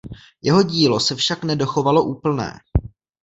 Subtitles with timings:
[0.41, 2.57] Jeho dílo se však nedochovalo úplné.